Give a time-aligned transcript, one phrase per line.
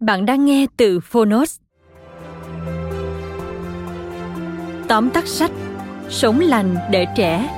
[0.00, 1.60] Bạn đang nghe từ Phonos.
[4.88, 5.50] Tóm tắt sách,
[6.08, 7.56] Sống lành để trẻ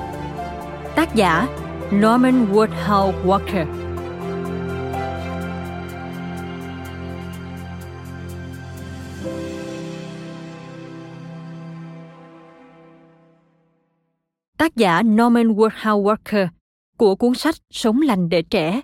[0.94, 1.48] Tác giả,
[1.94, 3.66] Norman Woodhull Walker
[14.58, 16.48] Tác giả Norman Woodhull Walker
[16.96, 18.80] của cuốn sách Sống lành để trẻ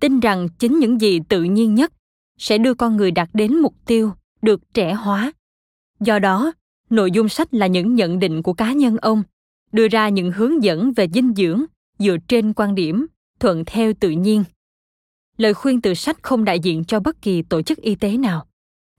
[0.00, 1.92] tin rằng chính những gì tự nhiên nhất
[2.38, 5.32] sẽ đưa con người đạt đến mục tiêu được trẻ hóa.
[6.00, 6.52] Do đó,
[6.90, 9.22] nội dung sách là những nhận định của cá nhân ông,
[9.72, 11.64] đưa ra những hướng dẫn về dinh dưỡng
[11.98, 13.06] dựa trên quan điểm
[13.40, 14.44] thuận theo tự nhiên.
[15.36, 18.46] Lời khuyên từ sách không đại diện cho bất kỳ tổ chức y tế nào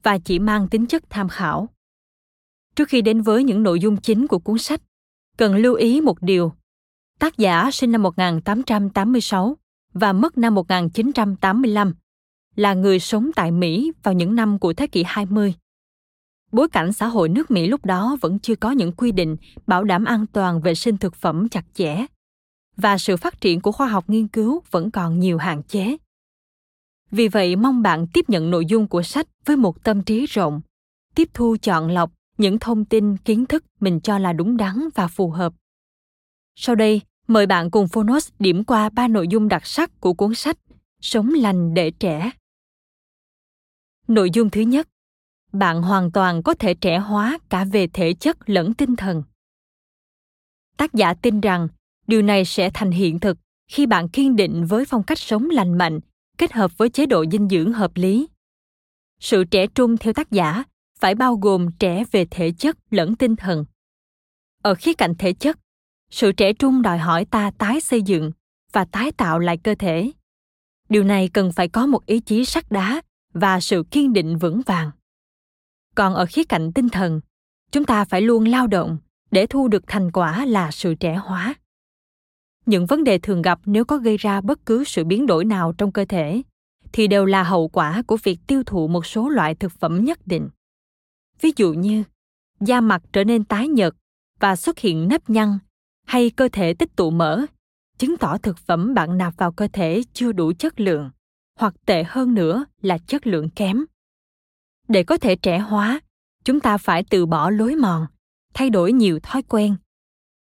[0.03, 1.69] và chỉ mang tính chất tham khảo.
[2.75, 4.81] Trước khi đến với những nội dung chính của cuốn sách,
[5.37, 6.53] cần lưu ý một điều.
[7.19, 9.57] Tác giả sinh năm 1886
[9.93, 11.93] và mất năm 1985
[12.55, 15.53] là người sống tại Mỹ vào những năm của thế kỷ 20.
[16.51, 19.83] Bối cảnh xã hội nước Mỹ lúc đó vẫn chưa có những quy định bảo
[19.83, 22.05] đảm an toàn vệ sinh thực phẩm chặt chẽ
[22.77, 25.97] và sự phát triển của khoa học nghiên cứu vẫn còn nhiều hạn chế.
[27.11, 30.61] Vì vậy, mong bạn tiếp nhận nội dung của sách với một tâm trí rộng,
[31.15, 35.07] tiếp thu chọn lọc những thông tin, kiến thức mình cho là đúng đắn và
[35.07, 35.53] phù hợp.
[36.55, 40.35] Sau đây, mời bạn cùng Phonos điểm qua ba nội dung đặc sắc của cuốn
[40.35, 40.57] sách
[41.01, 42.31] Sống lành để trẻ.
[44.07, 44.87] Nội dung thứ nhất,
[45.53, 49.23] bạn hoàn toàn có thể trẻ hóa cả về thể chất lẫn tinh thần.
[50.77, 51.67] Tác giả tin rằng
[52.07, 55.77] điều này sẽ thành hiện thực khi bạn kiên định với phong cách sống lành
[55.77, 55.99] mạnh
[56.37, 58.27] kết hợp với chế độ dinh dưỡng hợp lý.
[59.19, 60.63] Sự trẻ trung theo tác giả
[60.99, 63.65] phải bao gồm trẻ về thể chất lẫn tinh thần.
[64.63, 65.59] Ở khía cạnh thể chất,
[66.11, 68.31] sự trẻ trung đòi hỏi ta tái xây dựng
[68.71, 70.11] và tái tạo lại cơ thể.
[70.89, 73.01] Điều này cần phải có một ý chí sắt đá
[73.35, 74.91] và sự kiên định vững vàng.
[75.95, 77.21] Còn ở khía cạnh tinh thần,
[77.71, 78.97] chúng ta phải luôn lao động
[79.31, 81.55] để thu được thành quả là sự trẻ hóa.
[82.65, 85.73] Những vấn đề thường gặp nếu có gây ra bất cứ sự biến đổi nào
[85.77, 86.41] trong cơ thể
[86.93, 90.27] thì đều là hậu quả của việc tiêu thụ một số loại thực phẩm nhất
[90.27, 90.49] định.
[91.41, 92.03] Ví dụ như,
[92.59, 93.93] da mặt trở nên tái nhợt
[94.39, 95.57] và xuất hiện nếp nhăn
[96.07, 97.45] hay cơ thể tích tụ mỡ,
[97.97, 101.09] chứng tỏ thực phẩm bạn nạp vào cơ thể chưa đủ chất lượng
[101.59, 103.85] hoặc tệ hơn nữa là chất lượng kém.
[104.87, 105.99] Để có thể trẻ hóa,
[106.43, 108.05] chúng ta phải từ bỏ lối mòn,
[108.53, 109.75] thay đổi nhiều thói quen.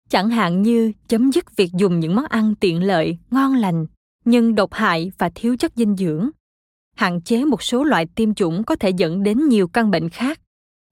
[0.10, 3.86] Chẳng hạn như chấm dứt việc dùng những món ăn tiện lợi, ngon lành,
[4.26, 6.30] nhưng độc hại và thiếu chất dinh dưỡng.
[6.96, 10.42] Hạn chế một số loại tiêm chủng có thể dẫn đến nhiều căn bệnh khác,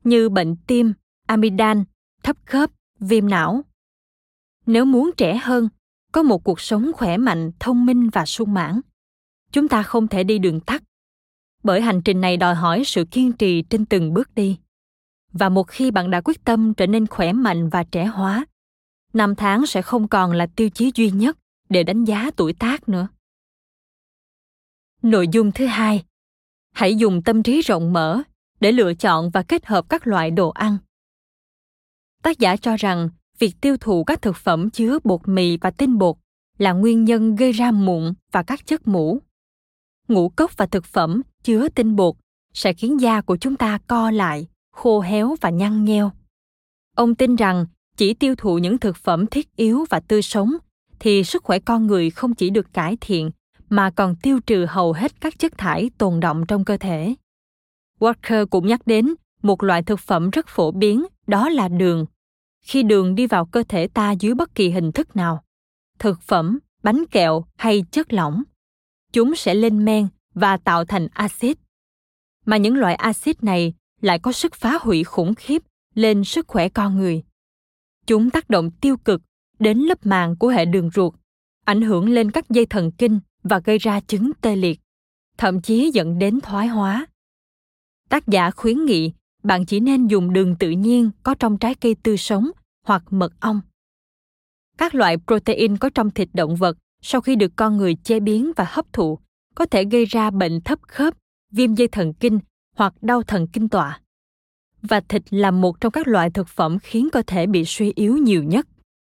[0.04, 0.94] như bệnh tim
[1.28, 1.84] amidan
[2.24, 3.62] thấp khớp, viêm não.
[4.66, 5.70] Nếu muốn trẻ hơn,
[6.12, 8.82] có một cuộc sống khỏe mạnh, thông minh và sung mãn
[9.52, 10.84] chúng ta không thể đi đường tắt.
[11.64, 14.58] Bởi hành trình này đòi hỏi sự kiên trì trên từng bước đi.
[15.34, 18.46] Và một khi bạn đã quyết tâm trở nên khỏe mạnh và trẻ hóa,
[19.14, 21.38] năm tháng sẽ không còn là tiêu chí duy nhất
[21.70, 23.08] để đánh giá tuổi tác nữa.
[25.02, 26.04] Nội dung thứ hai,
[26.74, 28.22] hãy dùng tâm trí rộng mở
[28.60, 30.78] để lựa chọn và kết hợp các loại đồ ăn.
[32.24, 33.10] Tác giả cho rằng,
[33.40, 36.16] việc tiêu thụ các thực phẩm chứa bột mì và tinh bột
[36.58, 39.22] là nguyên nhân gây ra mụn và các chất mũ
[40.08, 42.16] ngũ cốc và thực phẩm chứa tinh bột
[42.54, 46.12] sẽ khiến da của chúng ta co lại, khô héo và nhăn nheo.
[46.96, 47.66] Ông tin rằng
[47.98, 50.54] chỉ tiêu thụ những thực phẩm thiết yếu và tươi sống
[51.00, 53.32] thì sức khỏe con người không chỉ được cải thiện
[53.70, 57.16] mà còn tiêu trừ hầu hết các chất thải tồn động trong cơ thể.
[58.00, 62.06] Walker cũng nhắc đến một loại thực phẩm rất phổ biến, đó là đường.
[62.66, 65.44] Khi đường đi vào cơ thể ta dưới bất kỳ hình thức nào,
[66.00, 68.44] thực phẩm, bánh kẹo hay chất lỏng,
[69.14, 71.58] chúng sẽ lên men và tạo thành axit.
[72.46, 75.64] Mà những loại axit này lại có sức phá hủy khủng khiếp
[75.94, 77.24] lên sức khỏe con người.
[78.06, 79.22] Chúng tác động tiêu cực
[79.60, 81.14] đến lớp màng của hệ đường ruột,
[81.66, 84.80] ảnh hưởng lên các dây thần kinh và gây ra chứng tê liệt,
[85.38, 87.06] thậm chí dẫn đến thoái hóa.
[88.10, 89.12] Tác giả khuyến nghị
[89.44, 92.52] bạn chỉ nên dùng đường tự nhiên có trong trái cây tươi sống
[92.84, 93.62] hoặc mật ong.
[94.78, 96.78] Các loại protein có trong thịt động vật
[97.10, 99.20] sau khi được con người chế biến và hấp thụ
[99.56, 101.14] có thể gây ra bệnh thấp khớp,
[101.52, 102.40] viêm dây thần kinh
[102.76, 104.02] hoặc đau thần kinh tọa.
[104.82, 108.18] Và thịt là một trong các loại thực phẩm khiến cơ thể bị suy yếu
[108.18, 108.68] nhiều nhất.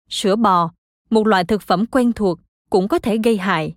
[0.10, 0.72] Sữa bò,
[1.10, 3.76] một loại thực phẩm quen thuộc, cũng có thể gây hại.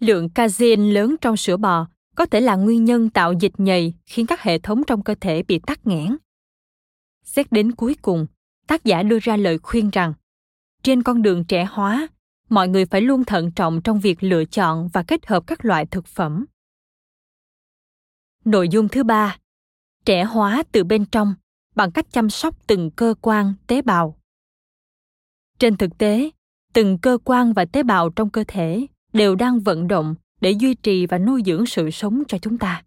[0.00, 1.86] Lượng casein lớn trong sữa bò
[2.16, 5.42] có thể là nguyên nhân tạo dịch nhầy khiến các hệ thống trong cơ thể
[5.42, 6.16] bị tắc nghẽn.
[7.24, 8.26] Xét đến cuối cùng,
[8.66, 10.12] tác giả đưa ra lời khuyên rằng
[10.82, 12.08] trên con đường trẻ hóa,
[12.48, 15.86] mọi người phải luôn thận trọng trong việc lựa chọn và kết hợp các loại
[15.86, 16.44] thực phẩm.
[18.44, 19.38] Nội dung thứ ba,
[20.04, 21.34] trẻ hóa từ bên trong
[21.74, 24.18] bằng cách chăm sóc từng cơ quan, tế bào.
[25.58, 26.30] Trên thực tế,
[26.72, 30.74] từng cơ quan và tế bào trong cơ thể đều đang vận động để duy
[30.74, 32.82] trì và nuôi dưỡng sự sống cho chúng ta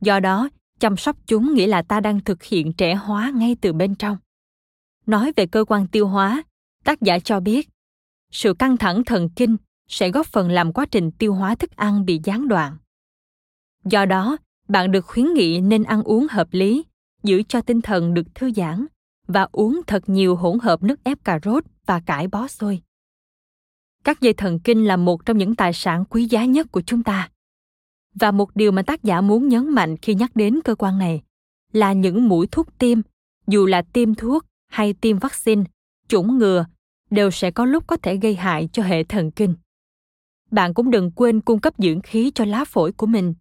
[0.00, 0.48] do đó
[0.78, 4.16] chăm sóc chúng nghĩa là ta đang thực hiện trẻ hóa ngay từ bên trong
[5.06, 6.42] nói về cơ quan tiêu hóa
[6.84, 7.68] tác giả cho biết
[8.34, 9.56] sự căng thẳng thần kinh
[9.88, 12.76] sẽ góp phần làm quá trình tiêu hóa thức ăn bị gián đoạn.
[13.84, 14.36] Do đó,
[14.68, 16.84] bạn được khuyến nghị nên ăn uống hợp lý,
[17.22, 18.86] giữ cho tinh thần được thư giãn
[19.28, 22.80] và uống thật nhiều hỗn hợp nước ép cà rốt và cải bó xôi.
[24.04, 27.02] Các dây thần kinh là một trong những tài sản quý giá nhất của chúng
[27.02, 27.30] ta.
[28.14, 31.22] Và một điều mà tác giả muốn nhấn mạnh khi nhắc đến cơ quan này
[31.72, 33.00] là những mũi thuốc tiêm,
[33.46, 35.64] dù là tiêm thuốc hay tiêm vaccine,
[36.08, 36.66] chủng ngừa
[37.10, 39.54] đều sẽ có lúc có thể gây hại cho hệ thần kinh.
[40.50, 43.34] Bạn cũng đừng quên cung cấp dưỡng khí cho lá phổi của mình.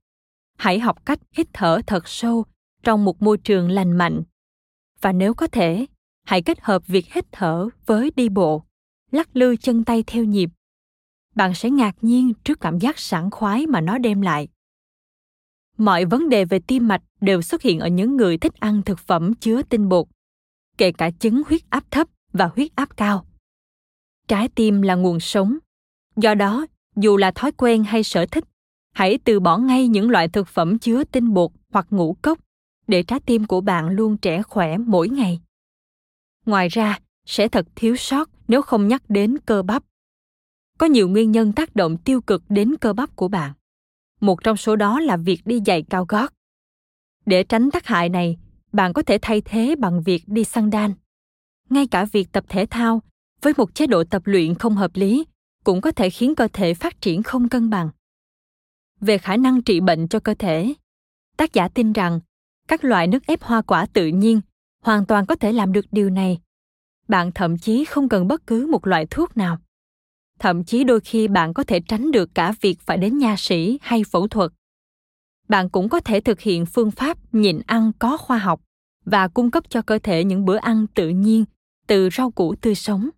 [0.57, 2.45] Hãy học cách hít thở thật sâu
[2.83, 4.23] trong một môi trường lành mạnh.
[5.01, 5.85] Và nếu có thể,
[6.25, 8.63] hãy kết hợp việc hít thở với đi bộ,
[9.11, 10.49] lắc lư chân tay theo nhịp.
[11.35, 14.47] Bạn sẽ ngạc nhiên trước cảm giác sảng khoái mà nó đem lại.
[15.77, 18.99] Mọi vấn đề về tim mạch đều xuất hiện ở những người thích ăn thực
[18.99, 20.07] phẩm chứa tinh bột,
[20.77, 23.25] kể cả chứng huyết áp thấp và huyết áp cao
[24.27, 25.57] trái tim là nguồn sống.
[26.15, 26.65] Do đó,
[26.95, 28.43] dù là thói quen hay sở thích,
[28.93, 32.39] hãy từ bỏ ngay những loại thực phẩm chứa tinh bột hoặc ngũ cốc
[32.87, 35.41] để trái tim của bạn luôn trẻ khỏe mỗi ngày.
[36.45, 39.83] Ngoài ra, sẽ thật thiếu sót nếu không nhắc đến cơ bắp.
[40.77, 43.53] Có nhiều nguyên nhân tác động tiêu cực đến cơ bắp của bạn.
[44.21, 46.33] Một trong số đó là việc đi giày cao gót.
[47.25, 48.37] Để tránh tác hại này,
[48.73, 50.93] bạn có thể thay thế bằng việc đi săn đan.
[51.69, 53.01] Ngay cả việc tập thể thao
[53.43, 55.25] với một chế độ tập luyện không hợp lý,
[55.63, 57.89] cũng có thể khiến cơ thể phát triển không cân bằng.
[59.01, 60.73] Về khả năng trị bệnh cho cơ thể,
[61.37, 62.19] tác giả tin rằng,
[62.67, 64.41] các loại nước ép hoa quả tự nhiên
[64.81, 66.39] hoàn toàn có thể làm được điều này.
[67.07, 69.57] Bạn thậm chí không cần bất cứ một loại thuốc nào.
[70.39, 73.79] Thậm chí đôi khi bạn có thể tránh được cả việc phải đến nha sĩ
[73.81, 74.51] hay phẫu thuật.
[75.47, 78.61] Bạn cũng có thể thực hiện phương pháp nhịn ăn có khoa học
[79.05, 81.45] và cung cấp cho cơ thể những bữa ăn tự nhiên
[81.87, 83.09] từ rau củ tươi sống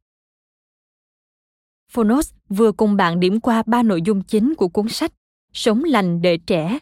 [1.91, 5.11] phonos vừa cùng bạn điểm qua ba nội dung chính của cuốn sách
[5.53, 6.79] sống lành để trẻ.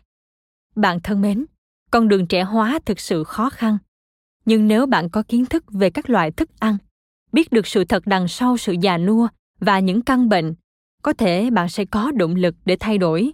[0.76, 1.46] Bạn thân mến,
[1.92, 3.78] con đường trẻ hóa thực sự khó khăn.
[4.46, 6.78] Nhưng nếu bạn có kiến thức về các loại thức ăn,
[7.32, 9.28] biết được sự thật đằng sau sự già nua
[9.60, 10.54] và những căn bệnh,
[11.04, 13.32] có thể bạn sẽ có động lực để thay đổi.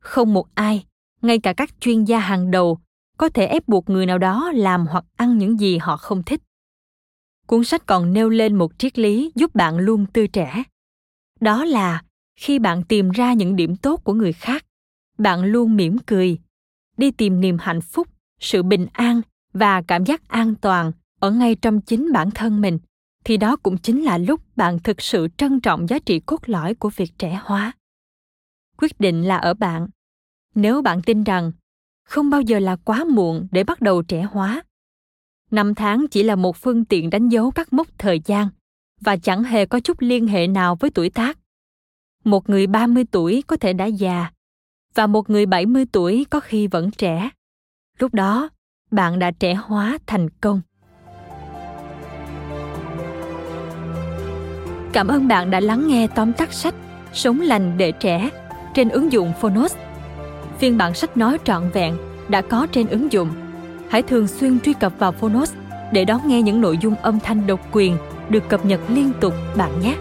[0.00, 0.84] Không một ai,
[1.22, 2.78] ngay cả các chuyên gia hàng đầu,
[3.16, 6.40] có thể ép buộc người nào đó làm hoặc ăn những gì họ không thích.
[7.46, 10.62] Cuốn sách còn nêu lên một triết lý giúp bạn luôn tươi trẻ
[11.42, 12.02] đó là
[12.36, 14.64] khi bạn tìm ra những điểm tốt của người khác,
[15.18, 16.38] bạn luôn mỉm cười,
[16.96, 18.08] đi tìm niềm hạnh phúc,
[18.40, 19.20] sự bình an
[19.52, 22.78] và cảm giác an toàn ở ngay trong chính bản thân mình,
[23.24, 26.74] thì đó cũng chính là lúc bạn thực sự trân trọng giá trị cốt lõi
[26.74, 27.72] của việc trẻ hóa.
[28.76, 29.88] Quyết định là ở bạn.
[30.54, 31.52] Nếu bạn tin rằng
[32.04, 34.62] không bao giờ là quá muộn để bắt đầu trẻ hóa,
[35.50, 38.48] năm tháng chỉ là một phương tiện đánh dấu các mốc thời gian
[39.04, 41.38] và chẳng hề có chút liên hệ nào với tuổi tác.
[42.24, 44.30] Một người 30 tuổi có thể đã già
[44.94, 47.30] và một người 70 tuổi có khi vẫn trẻ.
[47.98, 48.48] Lúc đó,
[48.90, 50.60] bạn đã trẻ hóa thành công.
[54.92, 56.74] Cảm ơn bạn đã lắng nghe tóm tắt sách
[57.12, 58.30] Sống lành để trẻ
[58.74, 59.76] trên ứng dụng Phonos.
[60.58, 61.96] Phiên bản sách nói trọn vẹn
[62.28, 63.30] đã có trên ứng dụng.
[63.88, 65.54] Hãy thường xuyên truy cập vào Phonos
[65.92, 67.96] để đón nghe những nội dung âm thanh độc quyền
[68.32, 69.96] được cập nhật liên tục bạn nhé.